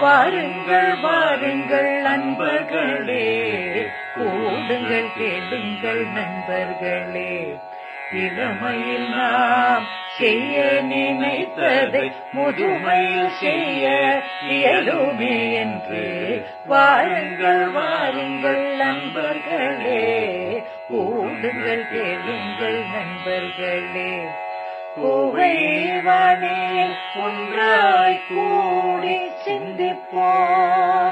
[0.00, 3.50] வாருங்கள் வாருங்கள் நண்பர்களே
[4.16, 7.58] கூடுங்கள் கேளுங்கள் நண்பர்களே.
[8.12, 9.86] இளமையில் நாம்
[10.18, 16.46] செய்ய நினைத்ததை முதுமையில் செய்ய இயலுமே என்று.
[16.66, 20.22] வாருங்கள் வாருங்கள் நண்பர்களே.
[20.88, 24.28] கூடுங்கள் கேளுங்கள் நண்பர்களே.
[24.97, 26.59] புகைவானே
[27.25, 29.15] ஒன்றாய் கூடி
[29.45, 31.11] சிந்திப்போம்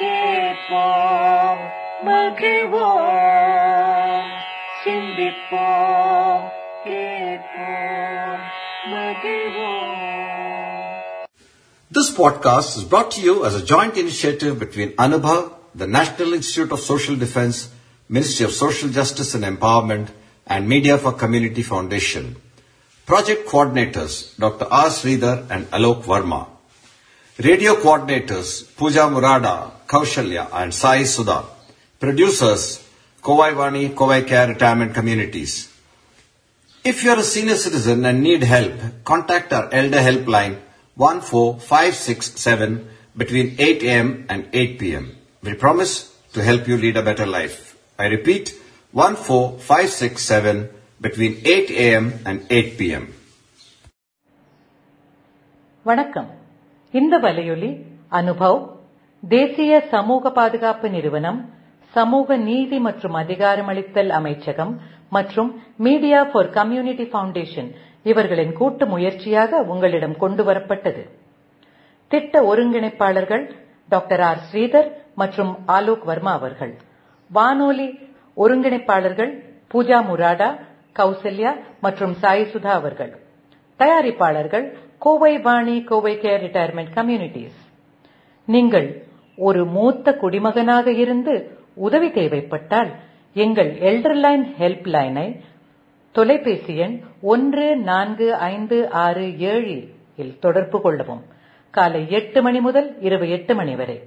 [0.00, 1.62] கேட்போம்
[2.08, 3.34] மகிழ்வோம்
[4.84, 6.46] சிந்திப்போம்
[6.86, 8.42] கேட்போம்
[8.94, 9.82] மகிழ்வோம்
[11.92, 15.42] This podcast is brought to you as a joint initiative between Anubhav,
[15.74, 17.56] the National Institute of Social Defense,
[18.10, 20.08] Ministry of Social Justice and Empowerment,
[20.46, 22.24] and Media for Community Foundation.
[23.05, 24.65] Project coordinators Dr.
[24.65, 24.89] R.
[24.89, 26.47] Sridhar and Alok Verma.
[27.39, 31.43] Radio coordinators Pooja Murada, Kaushalya, and Sai Sudha.
[31.99, 32.83] Producers
[33.21, 35.69] Kovai Vani, Kovai Care Retirement Communities.
[36.83, 40.57] If you are a senior citizen and need help, contact our Elder Helpline
[40.97, 44.25] 14567 between 8 a.m.
[44.29, 45.15] and 8 p.m.
[45.43, 47.77] We promise to help you lead a better life.
[47.99, 48.49] I repeat,
[48.93, 50.69] 14567
[51.01, 52.05] between 8 a.m.
[52.25, 53.03] and 8 p.m.
[55.85, 56.27] வணக்கம்
[56.93, 57.69] இந்த வலையொலி
[58.11, 58.59] அனுபவ்
[59.23, 61.39] தேசிய சமூக பாதுகாப்பு நிறுவனம்
[61.93, 64.73] சமூக நீதி மற்றும் அதிகாரமளித்தல் அமைச்சகம்
[65.11, 65.49] மற்றும்
[65.79, 67.69] மீடியா ஃபார் கம்யூனிட்டி ஃபவுண்டேஷன்
[68.05, 71.03] இவர்களின் கூட்டு முயற்சியாக உங்களிடம் கொண்டு வரப்பட்டது
[72.11, 73.43] திட்ட ஒருங்கிணைப்பாளர்கள்
[73.89, 76.73] டாக்டர் ஆர் ஸ்ரீதர் மற்றும் ஆலோக் வர்மா அவர்கள்
[77.31, 77.87] வானொலி
[78.37, 79.31] ஒருங்கிணைப்பாளர்கள்
[79.71, 80.47] பூஜா முராடா
[80.99, 83.13] கௌசல்யா மற்றும் சாய் சுதா அவர்கள்.
[83.79, 84.65] தயாரிப்பாளர்கள்
[84.99, 87.59] Kovai Vani Kovai care retirement communities
[88.47, 88.89] நீங்கள்
[89.37, 91.33] ஒரு மூத்த குடிமகனாக இருந்து
[91.75, 92.91] உதவி தேவைப்பட்டால்
[93.33, 95.27] எங்கள் எல்டர்லைன் ஹெல்ப் லைனை
[96.11, 99.77] தொலைபேசி எண் ஒன்று நான்கு ஐந்து ஆறு ஏழு
[100.15, 101.23] இல் தொடர்பு கொள்ளவும்.
[101.69, 103.97] காலை எட்டு மணி முதல் இரவு எட்டு மணி வரை.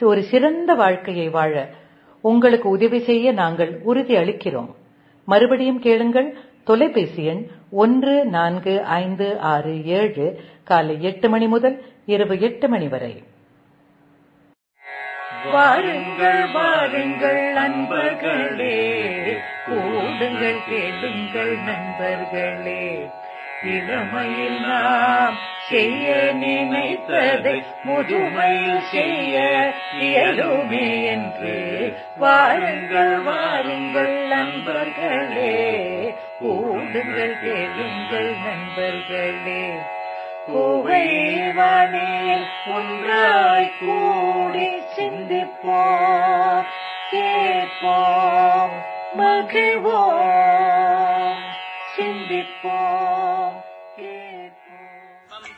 [0.00, 1.68] ஒரு சிறந்த வாழ்க்கையை வாழ
[2.20, 4.70] உங்களுக்கு உதவி செய்ய நாங்கள் உறுதி அளிக்கிறோம்.
[5.28, 6.28] மறுபடியும் கேளுங்கள்.
[6.64, 10.26] தொலைபேசி எண் ஒன்று நான்கு ஐந்து ஆறு ஏழு
[10.64, 13.22] காலை எட்டு மணி முதல் இரவு எட்டு மணி வரை.
[15.52, 18.80] வாருங்கள் வாருங்கள் நண்பர்களே.
[19.66, 23.08] கூடுங்கள் கேளுங்கள் நண்பர்களே.
[23.64, 25.38] இளமையில் நாம்
[25.68, 36.14] செய்ய நினைத்ததை முதுமையில் செய்ய இயலுமே என்று வாருங்கள் வாருங்கள் நண்பர்களே.
[36.40, 39.78] கூடுங்கள் கேளுங்கள் நண்பர்களே.
[40.48, 46.64] புகைவானே ஒன்றாய் கூடி சிந்திப்போம்
[47.10, 48.70] கேட்போம்
[49.18, 51.36] மகிழ்வோம்
[51.96, 53.27] சிந்திப்போம்.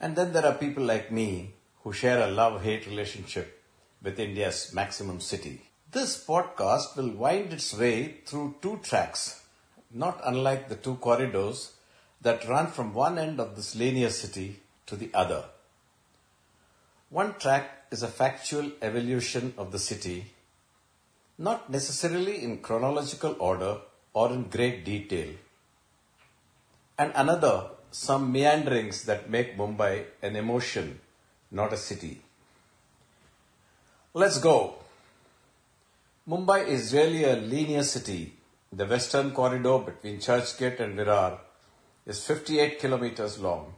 [0.00, 3.62] and then there are people like me who share a love-hate relationship
[4.02, 5.62] with India's maximum city.
[5.92, 9.42] This podcast will wind its way through two tracks,
[9.90, 11.72] not unlike the two corridors
[12.20, 15.44] that run from one end of this linear city to the other.
[17.08, 20.32] One track is a factual evolution of the city,
[21.38, 23.78] not necessarily in chronological order
[24.12, 25.28] or in great detail,
[26.98, 31.00] and another some meanderings that make Mumbai an emotion,
[31.50, 32.22] not a city.
[34.14, 34.76] Let's go.
[36.28, 38.34] Mumbai is really a linear city.
[38.72, 41.38] The western corridor between Churchgate and Virar
[42.04, 43.74] is 58 kilometers long,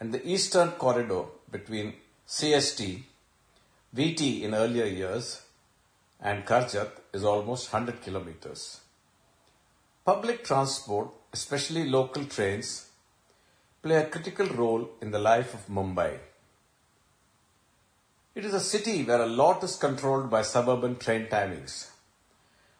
[0.00, 1.94] and the eastern corridor between
[2.26, 3.02] CST,
[3.94, 5.42] VT in earlier years,
[6.20, 8.80] and Karjat is almost 100 kilometers.
[10.04, 12.90] Public transport, especially local trains,
[13.84, 16.18] play a critical role in the life of Mumbai.
[18.34, 21.90] It is a city where a lot is controlled by suburban train timings.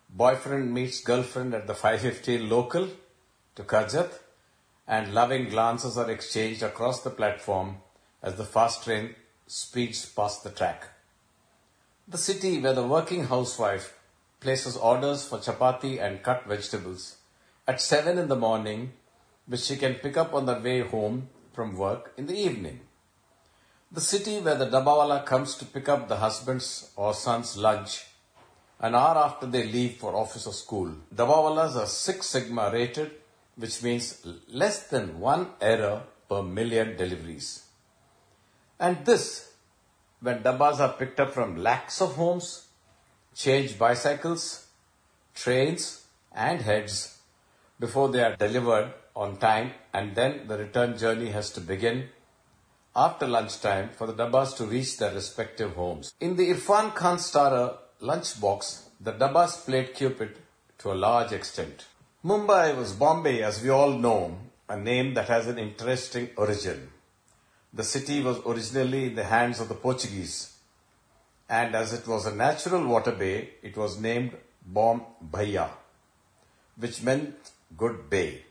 [0.08, 2.88] Boyfriend meets girlfriend at the 515 local
[3.54, 4.12] to Karjat
[4.88, 7.76] and loving glances are exchanged across the platform
[8.22, 9.14] as the fast train
[9.46, 10.88] speeds past the track.
[12.08, 13.92] The city where the working housewife
[14.40, 17.16] places orders for chapati and cut vegetables
[17.68, 18.94] at 7 in the morning,
[19.46, 22.80] which she can pick up on the way home from work in the evening.
[23.92, 28.04] The city where the dabawala comes to pick up the husband's or son's lunch
[28.80, 30.92] an hour after they leave for office or school.
[31.14, 33.12] Dabawalas are Six Sigma rated,
[33.56, 37.64] which means less than one error per million deliveries.
[38.78, 39.52] And this,
[40.20, 42.66] when dabbas are picked up from lakhs of homes,
[43.34, 44.66] change bicycles,
[45.34, 46.04] trains,
[46.34, 47.18] and heads
[47.78, 52.08] before they are delivered on time, and then the return journey has to begin
[52.96, 56.14] after lunchtime for the dabbas to reach their respective homes.
[56.20, 60.38] In the Irfan Khan starrer lunchbox, the dabbas played Cupid
[60.78, 61.86] to a large extent.
[62.24, 64.38] Mumbai was Bombay, as we all know,
[64.68, 66.90] a name that has an interesting origin.
[67.72, 70.56] The city was originally in the hands of the Portuguese,
[71.48, 75.70] and as it was a natural water bay, it was named Bom Bahia,
[76.76, 77.34] which meant
[77.76, 78.44] good bay.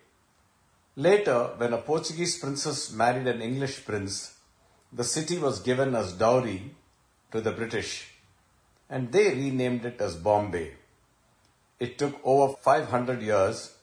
[0.96, 4.36] Later, when a Portuguese princess married an English prince,
[4.92, 6.76] the city was given as dowry
[7.32, 8.12] to the British,
[8.92, 10.74] and they renamed it as Bombay.
[11.80, 13.74] It took over 500 years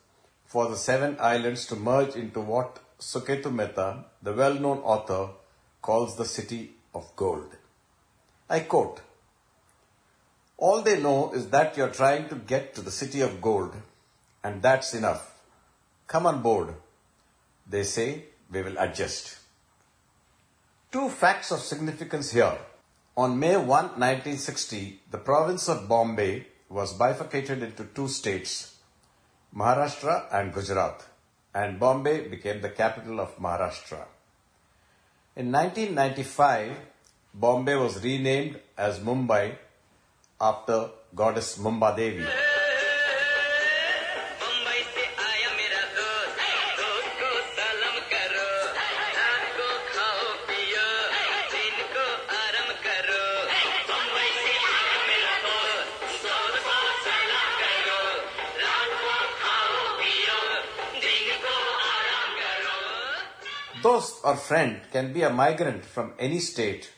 [0.47, 5.31] for the seven islands to merge into what Suketu Mehta, the well-known author,
[5.83, 7.57] calls the city of gold.
[8.49, 9.01] I quote,
[10.57, 13.75] All they know is that you're trying to get to the city of gold,
[14.45, 15.35] and that's enough.
[16.07, 16.75] Come on board.
[17.71, 19.39] They say we will adjust.
[20.91, 22.59] Two facts of significance here.
[23.17, 28.77] On May 1, 1960, the province of Bombay was bifurcated into two states,
[29.55, 31.05] Maharashtra and Gujarat,
[31.55, 34.05] and Bombay became the capital of Maharashtra.
[35.37, 36.77] In 1995,
[37.35, 39.57] Bombay was renamed as Mumbai
[40.41, 42.27] after goddess Mumba Devi.
[63.83, 66.91] करो Dost or friend can be a migrant from any state.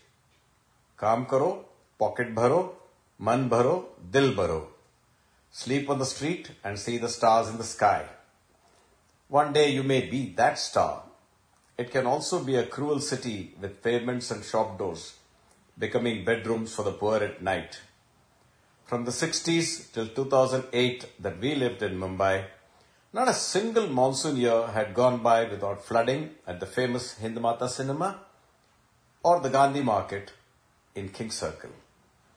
[0.99, 1.64] Kaam karo,
[1.99, 2.75] pocket bharo,
[3.19, 4.67] man bharo, dil bharo.
[5.50, 8.06] Sleep on the street and see the stars in the sky.
[9.29, 11.05] One day you may be that star.
[11.79, 15.14] It can also be a cruel city with pavements and shop doors,
[15.79, 17.81] becoming bedrooms for the poor at night.
[18.84, 22.46] From the 60s till 2008 that we lived in Mumbai,
[23.14, 28.20] not a single monsoon year had gone by without flooding at the famous Hindmata cinema
[29.23, 30.32] or the Gandhi market
[30.94, 31.70] in King Circle.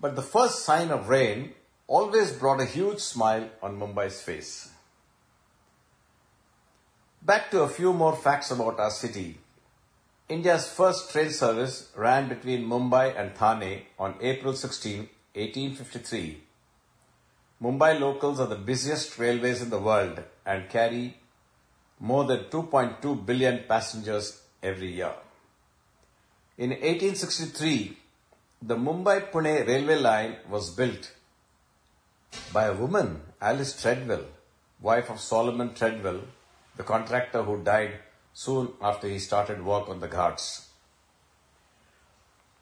[0.01, 1.54] But the first sign of rain
[1.88, 4.69] always brought a huge smile on Mumbai's face.
[7.21, 9.38] Back to a few more facts about our city.
[10.28, 16.42] India's first train service ran between Mumbai and Thane on April 16, 1853.
[17.62, 21.18] Mumbai locals are the busiest railways in the world and carry
[22.00, 25.13] more than 2.2 billion passengers every year.
[26.57, 27.97] In 1863,
[28.62, 31.11] the Mumbai Pune railway line was built
[32.54, 34.25] by a woman, Alice Treadwell,
[34.81, 36.21] wife of Solomon Treadwell,
[36.78, 37.99] the contractor who died
[38.33, 40.69] soon after he started work on the Ghats.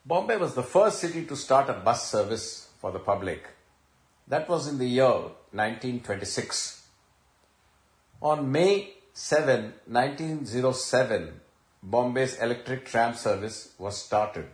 [0.05, 3.47] Bombay was the first city to start a bus service for the public.
[4.27, 5.11] That was in the year
[5.51, 6.82] 1926.
[8.23, 11.41] On May 7, 1907,
[11.83, 14.45] Bombay's electric tram service was started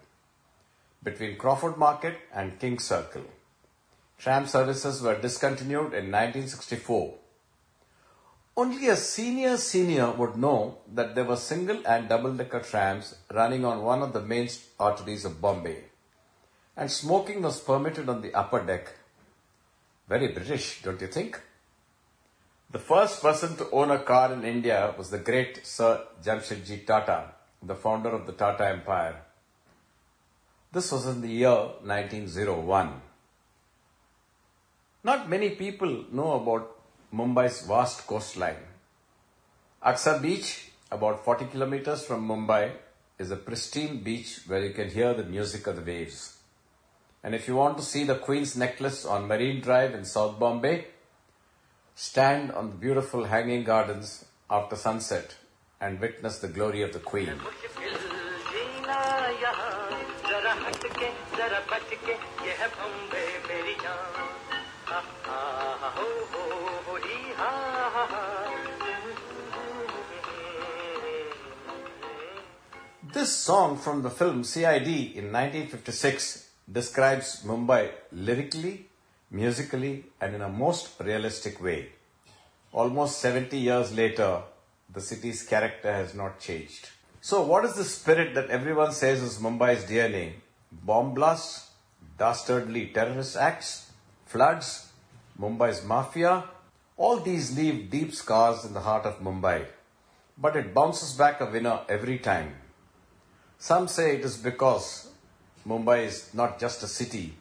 [1.04, 3.26] between Crawford Market and King Circle.
[4.18, 7.14] Tram services were discontinued in 1964.
[8.58, 13.66] Only a senior senior would know that there were single and double decker trams running
[13.66, 14.50] on one of the main
[14.80, 15.84] arteries of Bombay.
[16.76, 18.96] And smoking was permitted on the upper deck.
[20.08, 21.40] Very British, don't you think?
[22.72, 27.32] The first person to own a car in India was the great Sir Jamshedji Tata,
[27.64, 29.16] the founder of the Tata Empire.
[30.72, 33.02] This was in the year 1901.
[35.04, 36.80] Not many people know about
[37.12, 38.62] Mumbai's vast coastline.
[39.84, 42.72] Aksa Beach, about 40 kilometers from Mumbai,
[43.18, 46.38] is a pristine beach where you can hear the music of the waves.
[47.24, 50.86] And if you want to see the Queen's Necklace on Marine Drive in South Bombay,
[52.02, 55.36] Stand on the beautiful hanging gardens after sunset
[55.82, 57.34] and witness the glory of the Queen.
[73.14, 78.89] This song from the film CID in 1956 describes Mumbai lyrically
[79.32, 81.90] musically, and in a most realistic way.
[82.72, 84.42] Almost 70 years later,
[84.92, 86.90] the city's character has not changed.
[87.22, 90.34] So, what is the spirit that everyone says is Mumbai's DNA?
[90.72, 91.72] Bomb blasts,
[92.18, 93.92] dastardly terrorist acts,
[94.26, 94.90] floods,
[95.40, 96.46] Mumbai's mafia?
[96.98, 99.66] All these leave deep scars in the heart of Mumbai.
[100.38, 102.56] But it bounces back a winner every time.
[103.58, 105.10] Some say it is because
[105.68, 107.36] Mumbai is not just a city,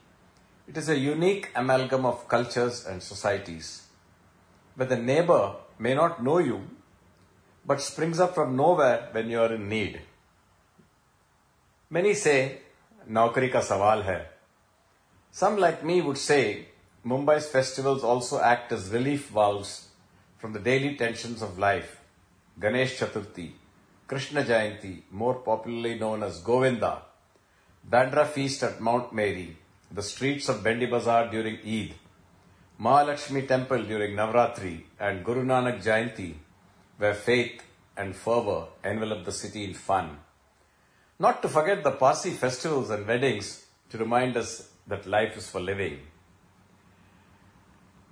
[0.68, 3.86] it is a unique amalgam of cultures and societies.
[4.74, 6.60] Where the neighbor may not know you,
[7.64, 10.02] but springs up from nowhere when you are in need.
[11.88, 12.58] Many say,
[13.10, 14.26] Naukari ka sawal hai.
[15.30, 16.66] Some like me would say,
[17.06, 19.88] Mumbai's festivals also act as relief valves
[20.36, 21.98] from the daily tensions of life.
[22.60, 23.52] Ganesh Chaturthi,
[24.06, 27.02] Krishna Jayanti, more popularly known as Govinda,
[27.88, 29.56] Bandra feast at Mount Mary,
[29.90, 31.94] the streets of Bhendi Bazaar during Eid,
[32.80, 36.34] Mahalakshmi temple during Navratri, and Guru Nanak Jayanti,
[36.98, 37.62] where faith
[37.96, 40.18] and fervor envelop the city in fun.
[41.18, 45.60] Not to forget the Parsi festivals and weddings to remind us that life is for
[45.60, 45.98] living.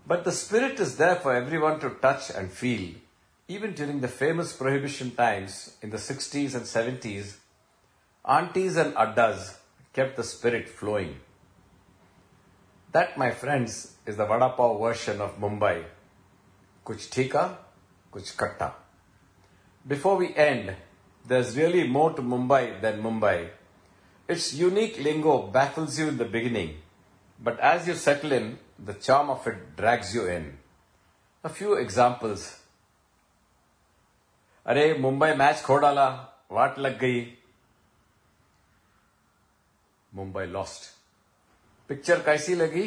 [0.06, 2.94] But the spirit is there for everyone to touch and feel.
[3.48, 7.36] Even during the famous prohibition times in the 60s and 70s,
[8.24, 9.56] aunties and addas
[9.92, 11.16] kept the spirit flowing.
[12.95, 15.83] That, my friends, is the Vada Pav version of Mumbai.
[16.85, 17.57] Kuch thika,
[18.11, 18.73] kuch katta.
[19.87, 20.75] Before we end,
[21.25, 23.49] there's really more to Mumbai than Mumbai.
[24.27, 26.77] Its unique lingo baffles you in the beginning,
[27.39, 30.57] but as you settle in, the charm of it drags you in.
[31.43, 32.57] A few examples.
[34.67, 36.07] अरे Mumbai match खो डाला
[36.51, 37.21] वाट लग गई
[40.15, 40.94] Mumbai lost
[41.90, 42.84] picture कैसी लगी?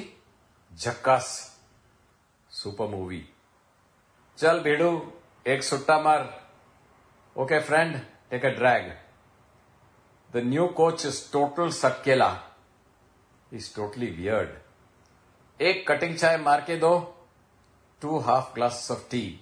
[0.72, 1.27] झक्कास।
[2.51, 3.29] Super movie.
[4.38, 5.13] चल भेड़ू,
[5.48, 6.22] एक सुट्टा मार।
[7.36, 8.91] Okay friend take a drag
[10.29, 12.29] the new coach is total सक्केला।
[13.53, 16.94] Is totally weird एक कटिंग चाय मार के दो।
[18.01, 19.39] Two half glass of tea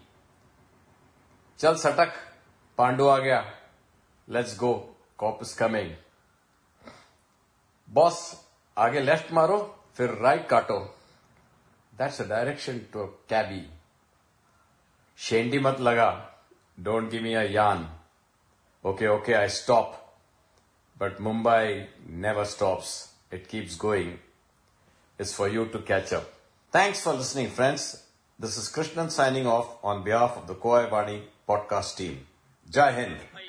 [1.59, 2.13] चल सटक,
[2.77, 3.39] पांडु आ गया।
[4.27, 4.73] Let's go
[5.17, 5.95] cop is coming
[7.89, 8.46] boss
[8.77, 9.57] आगे लेफ़्ट मारो,
[9.95, 10.79] फिर राइट काटो।
[11.93, 13.65] That's a direction to cabbie
[15.19, 16.09] शेंडी मत लगा।
[16.79, 17.89] डोंट गिव मी अ यान
[18.85, 19.95] okay okay I stop
[20.97, 21.85] but Mumbai
[22.25, 22.93] never stops
[23.33, 24.13] it keeps going
[25.19, 26.31] is for you to catch up
[26.73, 27.91] thanks for listening friends
[28.39, 32.17] this is Krishnan signing off on behalf of the Koyvani podcast team
[32.67, 33.46] जय Hind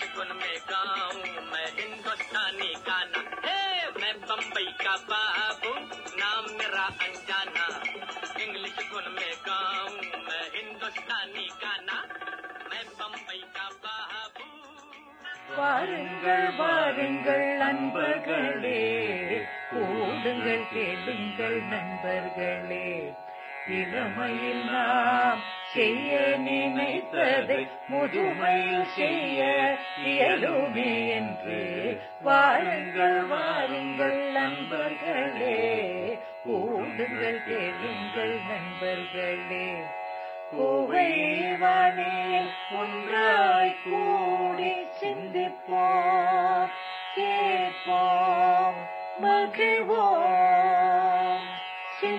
[0.00, 3.56] English गुन में गाऊं मैं हिंदुस्तानी गाना हे
[3.96, 5.72] मैं बम्बई का बाबू
[6.20, 7.66] नाम मेरा अनजाना
[8.44, 9.90] इंग्लिश गुन में गाऊं
[10.28, 11.98] मैं हिंदुस्तानी गाना
[12.70, 14.48] मैं बम्बई का बाबू
[15.58, 18.80] வாருங்கள் வாருங்கள் நண்பர்களே
[19.68, 22.88] கூடுங்கள் கேளுங்கள் நண்பர்களே
[23.67, 25.39] இளமையில் நாம்
[25.73, 29.75] செய்ய நினைத்ததை முதுமையில் செய்ய
[30.05, 36.19] இயலுமே என்று வாருங்கள் வாருங்கள் நண்பர்களே.
[36.45, 39.83] கூடுங்கள் கேளுங்கள் நண்பர்களே.
[40.57, 42.41] கோவைவானே
[42.79, 46.69] ஒன்றாய் கூடி சிந்திப்போம்
[47.15, 48.75] கேட்போம்
[49.21, 51.20] மகிழ்வோம்.
[52.01, 52.09] This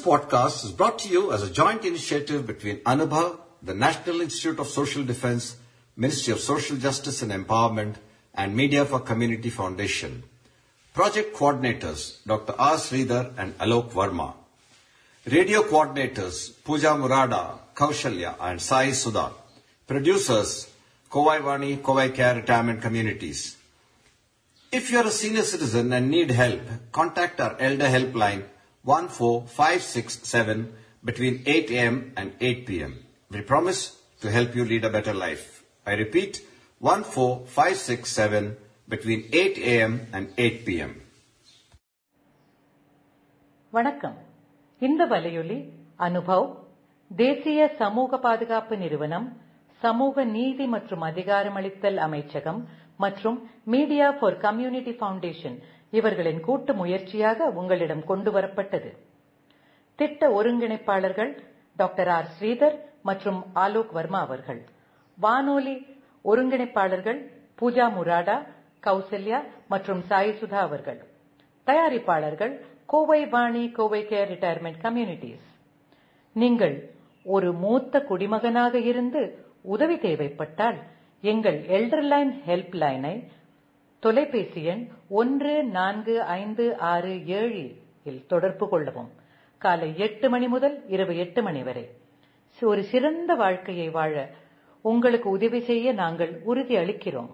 [0.00, 4.68] podcast is brought to you as a joint initiative between Anubhav, the National Institute of
[4.68, 5.56] Social Defense,
[5.98, 7.96] Ministry of Social Justice and Empowerment,
[8.32, 10.22] and Media for Community Foundation.
[10.94, 12.54] Project coordinators Dr.
[12.58, 12.76] R.
[12.76, 14.32] Sridhar and Alok Verma.
[15.26, 19.30] Radio coordinators Pooja Murada, Kaushalya, and Sai Sudha.
[19.86, 20.71] Producers
[21.12, 23.56] Kovai Vani, Kovai Care retirement communities.
[24.72, 28.44] If you are a senior citizen and need help, contact our elder helpline
[28.84, 30.72] 14567
[31.04, 32.12] between 8 a.m.
[32.16, 32.92] and 8 p.m.
[33.30, 33.80] We promise
[34.22, 35.44] to help you lead a better life.
[35.86, 36.40] I repeat,
[36.80, 38.56] 14567
[38.88, 39.92] between 8 a.m.
[40.12, 40.92] and 8 p.m.
[43.72, 44.16] வணக்கம்
[44.82, 45.56] இந்த வலையொலி
[46.06, 46.48] அனுபவ்
[47.10, 49.26] தேசிய சமூக பாதுகாப்பு நிறுவனம்
[49.84, 52.60] சமூக நீதி மற்றும் அதிகாரமளித்தல் அமைச்சகம்
[52.96, 55.56] மற்றும் மீடியா ஃபார் கம்யூனிட்டி ஃபவுண்டேஷன்
[55.90, 58.90] இவர்களின் கூட்டு முயற்சியாக உங்களிடம் கொண்டு வரப்பட்டது.
[59.98, 61.32] திட்ட ஒருங்கிணைப்பாளர்கள்
[61.76, 62.28] டாக்டர் ஆர்.
[62.36, 64.60] ஸ்ரீதர் மற்றும் ஆலோக் வர்மா அவர்கள்.
[65.18, 65.76] வானொலி
[66.24, 67.20] ஒருங்கிணைப்பாளர்கள்
[67.60, 68.36] பூஜா முராடா
[68.86, 71.00] கௌசல்யா மற்றும் சாய் சுதா அவர்கள்.
[71.66, 72.54] தயாரிப்பாளர்கள்
[72.86, 75.46] Kovai Vani Kovai care retirement communities.
[76.36, 76.76] நீங்கள்
[77.26, 79.22] ஒரு மூத்த குடிமகனாக இருந்து
[79.62, 80.78] உதவி தேவைப்பட்டால்
[81.22, 83.26] எங்கள் எல்டர்லைன் ஹெல்ப் லைனை
[84.00, 87.64] தொலைபேசி எண் ஒன்று நான்கு ஐந்து ஆறு ஏழு
[88.04, 89.10] இல் தொடர்பு கொள்ளவும்.
[89.58, 91.84] காலை எட்டு மணி முதல் இரவு எட்டு மணி வரை.
[92.60, 94.14] ஒரு சிறந்த வாழ்க்கையை வாழ
[94.82, 97.30] உங்களுக்கு உதவி செய்ய நாங்கள் உறுதி அளிக்கிறோம்.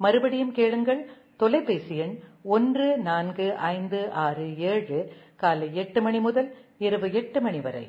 [0.00, 1.02] மறுபடியும் கேளுங்கள்.
[1.36, 7.84] தொலைபேசி எண் ஒன்று நான்கு ஐந்து ஆறு ஏழு காலை எட்டு மணி முதல் இரவு எட்டு மணி வரை.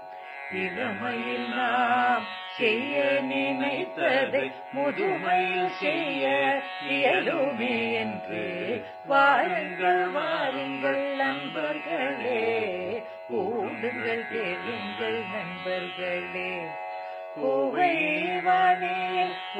[0.53, 2.25] இளமையில் நாம்
[2.57, 8.85] செய்ய நினைத்ததை முதுமையில் செய்ய இயலுமே என்று.
[9.07, 16.67] வாருங்கள் வாருங்கள் நண்பர்களே கூடுங்கள் கேளுங்கள் நண்பர்களே.
[17.37, 19.01] புகைவானே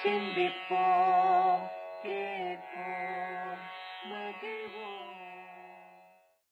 [0.00, 1.47] சிந்திப்போம்.